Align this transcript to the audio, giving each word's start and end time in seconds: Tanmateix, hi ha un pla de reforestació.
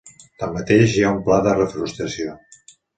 Tanmateix, 0.43 0.95
hi 0.97 1.05
ha 1.05 1.13
un 1.19 1.23
pla 1.29 1.39
de 1.51 1.57
reforestació. 1.63 2.39